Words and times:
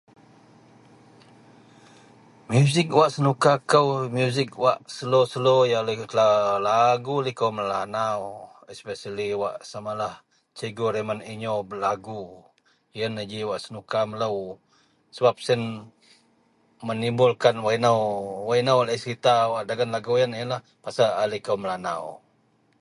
Musik 2.49 2.87
wak 2.99 3.09
senuka 3.13 3.53
kou 3.71 3.87
musik 4.15 4.51
wak 4.63 4.79
slo-slo 4.95 5.55
yaw 5.71 5.83
la 6.17 6.29
lagu 6.67 7.15
liko 7.25 7.47
Melanau 7.57 8.23
espesiali 8.71 9.27
wak 9.41 9.55
samalah 9.69 10.15
cikgu 10.57 10.85
Raymond 10.93 11.21
Enyo 11.31 11.55
belagu 11.69 12.23
iyenah 12.95 13.27
ji 13.31 13.39
wak 13.49 13.59
senuka 13.65 13.99
melo 14.09 14.31
sebab 15.15 15.35
menimbulkan 16.87 17.55
wak 17.65 17.75
ino 17.79 17.93
wak 18.47 18.57
ino 18.61 18.73
laei 18.87 19.01
serita 19.03 19.33
dagen 19.69 19.89
lagu 19.95 20.11
iyen 20.17 20.53
pasel 20.83 21.09
a 21.21 21.23
liko 21.31 21.53
Melanau. 21.61 22.03